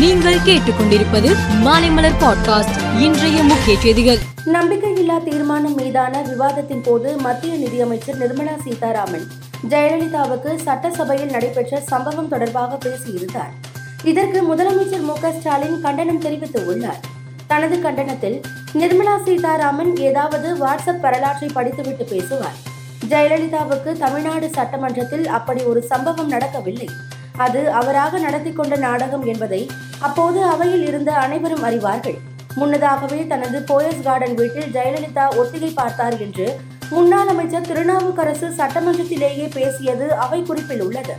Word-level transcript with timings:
நீங்கள் 0.00 0.34
கேட்டுக்கொண்டிருப்பது 0.34 1.36
மாலைமலர் 1.64 2.12
பாட்காஸ்ட். 2.20 3.00
இன்றைய 3.00 3.42
முக்கிய 3.42 3.78
செய்திகள். 3.78 4.18
நம்பிக்கையில்லா 4.46 5.22
தீர்மானம் 5.22 5.74
மீதான 5.74 6.22
விவாதத்தின் 6.22 6.82
போது 6.82 7.16
மத்திய 7.16 7.54
நிதியமைச்சர் 7.54 8.18
நிர்மலா 8.18 8.62
சீதாராமன் 8.64 9.26
ஜெயலலிதாவுக்கு 9.68 10.56
சட்டசபையில் 10.56 11.30
நடைபெற்ற 11.30 11.80
சம்பவம் 11.80 12.28
தொடர்பாக 12.28 12.78
பேசியிருந்தார். 12.88 13.52
இதற்கு 14.04 14.54
முதலமைச்சர் 14.54 15.02
மு 15.02 15.16
ஸ்டாலின் 15.40 15.80
கண்டனம் 15.80 16.22
தெரிவித்துள்ளார். 16.22 17.00
தனது 17.46 17.80
கண்டனத்தில் 17.80 18.40
நிர்மலா 18.74 19.22
சீதாராமன் 19.24 19.96
ஏதாவது 19.96 20.66
வாட்ஸ்அப் 20.66 21.00
வரலாற்றை 21.00 21.50
படித்துவிட்டு 21.54 22.04
பேசுவார். 22.04 22.56
ஜெயலலிதாவுக்கு 23.08 23.98
தமிழ்நாடு 23.98 24.48
சட்டமன்றத்தில் 24.48 25.28
அப்படி 25.28 25.62
ஒரு 25.62 25.82
சம்பவம் 25.82 26.28
நடக்கவில்லை. 26.28 26.88
அது 27.36 27.70
அவராக 27.70 28.18
நடத்தி 28.18 28.52
கொண்ட 28.52 28.76
நாடகம் 28.76 29.26
என்பதை 29.26 29.70
அப்போது 30.00 30.44
அவையில் 30.44 30.86
இருந்த 30.86 31.12
அனைவரும் 31.12 31.62
அறிவார்கள். 31.62 32.18
முன்னதாகவே 32.56 33.26
தனது 33.26 33.64
போயஸ் 33.68 34.02
கார்டன் 34.02 34.34
வீட்டில் 34.34 34.72
ஜெயலலிதா 34.72 35.36
ஒத்திகை 35.36 35.70
பார்த்தார் 35.74 36.20
என்று 36.20 36.60
முன்னாள் 36.90 37.28
அமைச்சர் 37.28 37.66
திருநாவுக்கரசு 37.66 38.48
சட்டமன்றத்திலேயே 38.56 39.48
பேசியது 39.54 40.16
அவை 40.16 40.42
குறிப்பில் 40.42 40.80
உள்ளது. 40.80 41.16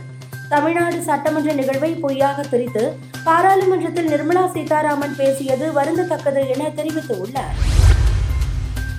தமிழ்நாடு 0.48 1.02
சட்டமன்ற 1.02 1.52
நிகழ்வை 1.52 1.90
பொய்யாக 1.94 2.42
திரித்து 2.42 2.98
பாராளுமன்றத்தில் 3.24 4.10
நிர்மலா 4.10 4.52
சீதாராமன் 4.52 5.16
பேசியது 5.16 5.72
வருந்தத்தக்கது 5.72 6.48
என 6.48 6.68
தெரிவித்துள்ளார் 6.68 7.56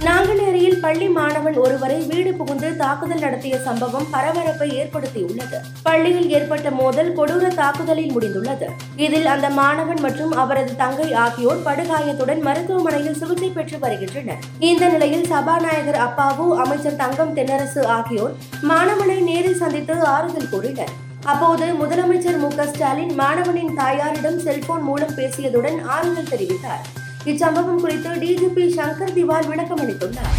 நாங்கள் 0.03 0.42
பள்ளி 0.83 1.07
மாணவன் 1.17 1.57
ஒருவரை 1.63 1.97
வீடு 2.09 2.31
புகுந்து 2.39 2.69
தாக்குதல் 2.81 3.21
நடத்திய 3.25 3.55
சம்பவம் 3.65 4.07
பரபரப்பை 4.13 4.67
ஏற்படுத்தியுள்ளது. 4.79 5.57
பள்ளியில் 5.85 6.29
ஏற்பட்ட 6.37 6.69
மோதல் 6.79 7.11
கொடூர 7.17 7.47
தாக்குதலில் 7.59 8.13
முடிந்துள்ளது. 8.15 8.67
இதில் 9.05 9.27
அந்த 9.33 9.49
மாணவன் 9.59 10.01
மற்றும் 10.05 10.33
அவரது 10.43 10.73
தங்கை 10.81 11.07
ஆகியோர் 11.25 11.61
படுகாயத்துடன் 11.67 12.41
மருத்துவமனையில் 12.47 13.19
சிகிச்சை 13.21 13.49
பெற்று 13.49 13.79
வருகின்றனர். 13.83 14.41
இந்த 14.71 14.89
நிலையில் 14.93 15.25
சபாநாயகர் 15.33 15.99
அப்பாவு 16.07 16.47
அமைச்சர் 16.63 16.99
தங்கம் 17.03 17.35
தென்னரசு 17.37 17.83
ஆகியோர் 17.97 18.35
மாணவனை 18.71 19.17
நேரில் 19.29 19.61
சந்தித்து 19.63 19.97
ஆறுதல் 20.15 20.51
கூறினர். 20.55 20.93
அப்போது 21.33 21.65
முதலமைச்சர் 21.81 22.41
மு 22.43 22.49
ஸ்டாலின் 22.71 23.13
மாணவனின் 23.21 23.73
தாயாரிடம் 23.81 24.41
செல்போன் 24.47 24.83
மூலம் 24.89 25.15
பேசியதுடன் 25.19 25.79
ஆறுதல் 25.95 26.31
தெரிவித்தார். 26.33 26.83
இச்சம்பவம் 27.31 27.81
குறித்து 27.83 28.09
டிஜிபி 28.23 28.65
சங்கர் 28.79 29.15
திவால் 29.17 29.47
விளக்கம் 29.51 29.81
அளித்துள்ளார் 29.83 30.35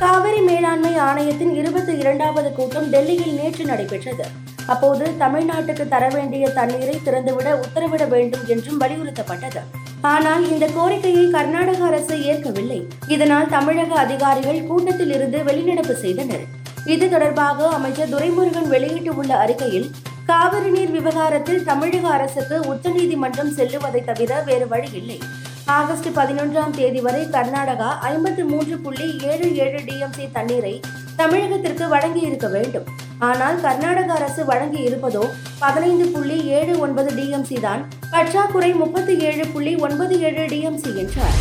காவிரி 0.00 0.40
மேலாண்மை 0.40 0.96
ஆணையத்தின் 0.96 1.54
இருபத்தி 1.54 1.92
இரண்டாவது 1.92 2.52
கூட்டம் 2.52 2.90
டெல்லியில் 2.90 3.34
நேற்று 3.34 3.64
நடைபெற்றது. 3.64 4.26
அப்போது 4.66 5.04
தமிழ்நாட்டுக்கு 5.18 5.88
தர 5.88 6.08
வேண்டிய 6.08 6.48
தண்ணீரை 6.48 7.00
திறந்துவிட 7.04 7.48
உத்தரவிட 7.64 8.08
வேண்டும் 8.08 8.46
என்றும் 8.46 8.80
வலியுறுத்தப்பட்டது. 8.80 9.60
ஆனால் 10.00 10.50
இந்த 10.50 10.66
கோரிக்கையை 10.66 11.30
கர்நாடக 11.30 11.84
அரசு 11.84 12.24
ஏற்கவில்லை. 12.24 12.86
இதனால் 13.08 13.48
தமிழக 13.48 13.94
அதிகாரிகள் 13.94 14.66
கூட்டத்தில் 14.66 15.10
இருந்து 15.10 15.38
வெளிநடப்பு 15.38 15.92
செய்தனர். 15.92 16.46
இது 16.84 17.08
தொடர்பாக 17.08 17.68
அமைச்சர் 17.68 18.08
துரைமுருகன் 18.08 18.68
வெளியிட்டுள்ள 18.68 19.36
அறிக்கையில் 19.36 19.90
காவிரி 20.26 20.70
நீர் 20.70 20.90
விவகாரத்தில் 20.90 21.64
தமிழக 21.64 22.08
அரசுக்கு 22.08 22.60
உச்சநீதிமன்றம் 22.60 23.50
செல்லுவதை 23.50 24.04
தவிர 24.04 24.40
வேறு 24.40 24.68
வழி 24.68 24.90
இல்லை 24.92 25.20
ஆகஸ்ட் 25.78 26.06
பதினொன்றாம் 26.18 26.72
தேதி 26.76 27.00
வரை 27.06 27.20
கர்நாடகா 27.34 27.88
ஐம்பத்தி 28.10 28.44
மூன்று 28.50 28.76
புள்ளி 28.84 29.06
ஏழு 29.30 29.48
ஏழு 29.64 29.80
டிஎம்சி 29.88 30.24
தண்ணீரை 30.36 30.72
தமிழகத்திற்கு 31.18 31.84
வழங்கி 31.92 32.22
இருக்க 32.28 32.46
வேண்டும். 32.54 32.86
ஆனால் 33.28 33.56
கர்நாடக 33.64 34.10
அரசு 34.18 34.42
வழங்கி 34.50 34.80
இருப்பதோ 34.88 35.24
பதினைந்து 35.58 36.06
புள்ளி 36.14 36.38
ஏழு 36.58 36.74
ஒன்பது 36.84 37.10
டிஎம்சி 37.18 37.58
தான். 37.66 37.82
பற்றாக்குறை 38.14 38.70
முப்பத்தி 38.82 39.16
ஏழு 39.28 39.46
புள்ளி 39.54 39.74
ஒன்பது 39.88 40.16
ஏழு 40.28 40.44
டிஎம்சி 40.54 40.92
என்றார். 41.02 41.36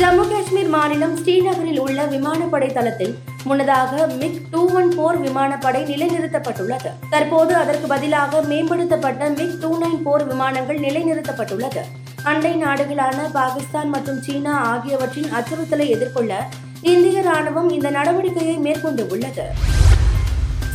ஜம்மு 0.00 0.24
காஷ்மீர் 0.32 0.72
மாநிலம் 0.76 1.14
ஸ்ரீநகரில் 1.20 1.80
உள்ள 1.86 2.00
விமானப்படை 2.14 2.72
தளத்தில் 2.72 3.14
முன்னதாக 3.44 4.06
மிக் 4.18 4.42
டூ 4.50 4.62
ஒன் 4.80 4.92
போர் 4.96 5.20
விமானப்படை 5.26 5.82
நிலைநிறுத்தப்பட்டுள்ளது. 5.92 6.92
தற்போது 7.14 7.54
அதற்கு 7.62 7.86
பதிலாக 7.94 8.42
மேம்படுத்தப்பட்ட 8.50 9.32
மிக் 9.38 9.56
டூ 9.62 9.72
நைன் 9.84 10.02
போர் 10.08 10.26
விமானங்கள் 10.32 10.84
நிலைநிறுத்தப்பட்டுள்ளது. 10.88 11.84
அண்டை 12.24 12.62
நாடுகளான 12.62 13.30
பாகிஸ்தான் 13.32 13.88
மற்றும் 13.88 14.20
சீனா 14.20 14.60
ஆகியவற்றின் 14.60 15.30
அச்சுறுத்தலை 15.32 15.88
எதிர்கொள்ள 15.88 16.48
இந்திய 16.82 17.20
ராணுவம் 17.20 17.70
இந்த 17.72 17.90
நடவடிக்கையை 17.90 18.58
மேற்கொண்டு 18.58 19.06
உள்ளது. 19.06 19.44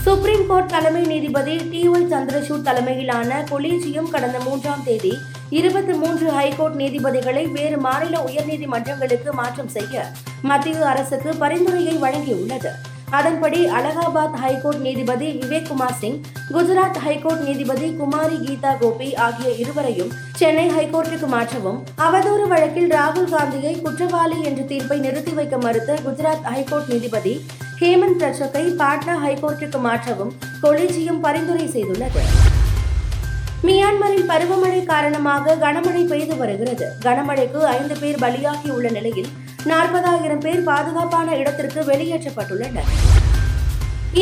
சுப்ரீம் 0.03 0.48
கோர்ட் 0.48 0.66
தலைமை 0.66 1.06
நீதிபதி 1.06 1.58
டி 1.58 1.90
ஒய் 1.90 2.09
சந்திரசூட் 2.12 2.62
தலைமையிலான 2.62 3.44
கொலீஜியம் 3.52 4.09
கடந்த 4.09 4.40
மூன்றாம் 4.40 4.84
தேதி 4.84 5.18
இருபத்தி 5.50 5.94
மூன்று 5.94 6.32
ஹைகோர்ட் 6.32 6.76
நீதிபதிகளை 6.76 7.52
வேறு 7.52 7.78
மாநில 7.78 8.18
உயர்நீதிமன்றங்களுக்கு 8.20 9.32
மாற்றம் 9.32 9.68
செய்ய 9.68 10.06
மத்திய 10.42 10.86
அரசுக்கு 10.86 11.36
பரிந்துரையை 11.36 11.98
வழங்கியுள்ளது. 11.98 12.93
அதன்படி 13.18 13.59
அலகாபாத் 13.78 14.38
ஹைகோர்ட் 14.44 14.79
நீதிபதி 14.79 15.28
விவேக் 15.41 15.68
குமார் 15.68 15.97
சிங் 16.00 16.19
குஜராத் 16.53 16.97
ஹைகோர்ட் 17.06 17.44
நீதிபதி 17.47 17.88
குமாரி 17.96 18.38
கீதா 18.46 18.72
கோபி 18.78 19.16
ஆகிய 19.16 19.50
இருவரையும் 19.63 20.12
சென்னை 20.35 20.66
ஹைகோர்ட்டுக்கு 20.69 21.25
மாற்றவும் 21.25 21.79
அவதூறு 21.97 22.47
வழக்கில் 22.47 22.90
ராகுல் 22.91 23.29
காந்தியை 23.29 23.73
குற்றவாளி 23.81 24.41
என்ற 24.44 24.63
தீர்ப்பை 24.63 25.00
நிறுத்தி 25.00 25.31
வைக்க 25.31 25.57
மறுத்த 25.57 25.97
குஜராத் 26.06 26.47
ஹைகோர்ட் 26.53 26.90
நீதிபதி 26.94 27.35
ஹேமந்த் 27.81 28.18
பிரச்சக்கை 28.18 28.66
பாட்னா 28.81 29.16
ஹைகோர்ட்டுக்கு 29.25 29.79
மாற்றவும் 29.79 30.34
கொலிஜியம் 30.63 31.19
பரிந்துரை 31.19 31.68
செய்துள்ளது. 31.68 32.23
மியான்மரில் 33.63 34.29
பருவமழை 34.31 34.84
காரணமாக 34.85 35.56
கனமழை 35.56 36.03
பெய்து 36.07 36.35
வருகிறது. 36.38 36.85
கனமழைக்கு 37.03 37.59
ஐந்து 37.78 37.96
பேர் 38.02 38.22
பலியாகி 38.23 38.69
உள்ள 38.69 38.90
நிலையில் 38.90 39.31
நாற்பதாயிரம் 39.72 40.40
பேர் 40.40 40.63
பாதுகாப்பான 40.63 41.35
இடத்திற்கு 41.35 41.81
வெளியேற்றப்பட்டுள்ளனர். 41.81 42.90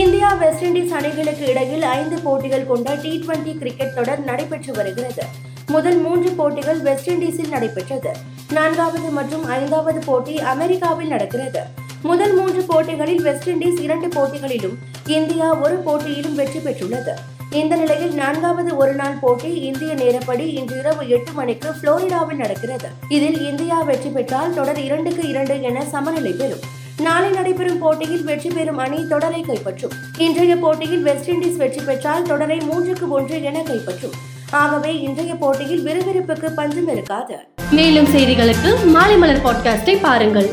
இந்தியா 0.01 0.33
வெஸ்ட் 0.41 0.63
இண்டீஸ் 0.63 0.93
அணிகளுக்கு 0.97 1.45
இடையில் 1.51 1.81
ஐந்து 1.81 2.17
போட்டிகள் 2.25 2.67
கொண்ட 2.67 2.95
டி 2.95 3.11
டுவெண்டி 3.23 3.53
கிரிக்கெட் 3.57 3.95
தொடர் 3.95 4.21
நடைபெற்று 4.29 4.73
வருகிறது. 4.73 5.23
முதல் 5.67 5.97
மூன்று 5.97 6.29
போட்டிகள் 6.29 6.79
வெஸ்ட் 6.79 7.09
இண்டீஸில் 7.09 7.53
நடைபெற்றது. 7.55 8.11
நான்காவது 8.57 9.09
மற்றும் 9.17 9.45
ஐந்தாவது 9.57 9.99
போட்டி 10.09 10.39
அமெரிக்காவில் 10.53 11.13
நடக்கிறது. 11.15 11.63
முதல் 12.03 12.35
மூன்று 12.37 12.63
போட்டிகளில் 12.63 13.21
வெஸ்ட் 13.21 13.49
இண்டீஸ் 13.49 13.81
இரண்டு 13.87 14.07
போட்டிகளிலும் 14.07 14.77
இந்தியா 15.05 15.47
ஒரு 15.63 15.77
போட்டியிலும் 15.87 16.35
வெற்றி 16.35 16.59
பெற்றுள்ளது. 16.59 17.15
இந்த 17.59 17.75
நிலையில் 17.75 18.13
நான்காவது 18.13 18.77
ஒருநாள் 18.77 19.17
போட்டி 19.21 19.49
இந்திய 19.53 19.93
நேரப்படி 19.93 20.45
இன்று 20.57 20.77
இரவு 20.77 21.09
எட்டு 21.09 21.31
மணிக்கு 21.31 21.69
புளோரிடாவில் 21.69 22.35
நடக்கிறது. 22.35 22.89
இதில் 23.09 23.47
இந்தியா 23.49 23.81
வெற்றி 23.81 24.09
பெற்றால் 24.09 24.53
தொடர் 24.53 24.79
இரண்டுக்கு 24.79 25.27
இரண்டு 25.27 25.61
என 25.61 25.83
சமநிலை 25.85 26.31
பெறும். 26.31 26.63
நாளை 27.01 27.29
நடைபெறும் 27.29 27.79
போட்டியில் 27.79 28.23
வெற்றி 28.23 28.49
பெறும் 28.49 28.77
அணி 28.77 29.07
தொடரை 29.07 29.45
கைப்பற்றும். 29.47 29.95
இன்றைய 30.17 30.55
போட்டியில் 30.55 31.01
வெஸ்ட் 31.01 31.29
இண்டீஸ் 31.29 31.57
வெற்றி 31.57 31.81
பெற்றால் 31.81 32.23
தொடரை 32.23 32.57
மூன்றுக்கு 32.57 33.07
ஒன்று 33.07 33.43
என 33.43 33.59
கைப்பற்றும். 33.59 34.17
ஆகவே 34.51 34.99
இன்றைய 34.99 35.35
போட்டியில் 35.35 35.85
விறுவிறுப்புக்கு 35.85 36.49
பஞ்சம் 36.55 36.87
இருக்காது. 36.87 37.37
மேலும் 37.71 38.05
செய்திகளுக்கு 38.05 38.85
மாலை 38.85 39.17
மலர் 39.17 39.45
பாட்காஸ்டை 39.45 39.97
பாருங்கள். 40.01 40.49